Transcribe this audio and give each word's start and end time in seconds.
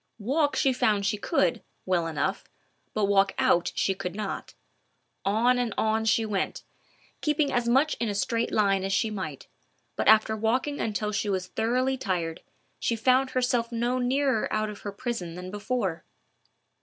Walk 0.17 0.55
she 0.55 0.73
found 0.73 1.05
she 1.05 1.19
could, 1.19 1.61
well 1.85 2.07
enough, 2.07 2.43
but 2.95 3.05
walk 3.05 3.33
out 3.37 3.71
she 3.75 3.93
could 3.93 4.15
not. 4.15 4.55
On 5.25 5.59
and 5.59 5.75
on 5.77 6.05
she 6.05 6.25
went, 6.25 6.63
keeping 7.21 7.53
as 7.53 7.69
much 7.69 7.97
in 7.99 8.09
a 8.09 8.15
straight 8.15 8.51
line 8.51 8.83
as 8.83 8.91
she 8.93 9.11
might, 9.11 9.45
but 9.95 10.07
after 10.07 10.35
walking 10.35 10.79
until 10.81 11.11
she 11.11 11.29
was 11.29 11.45
thoroughly 11.45 11.97
tired, 11.97 12.41
she 12.79 12.95
found 12.95 13.29
herself 13.29 13.71
no 13.71 13.99
nearer 13.99 14.51
out 14.51 14.71
of 14.71 14.79
her 14.79 14.91
prison 14.91 15.35
than 15.35 15.51
before. 15.51 16.03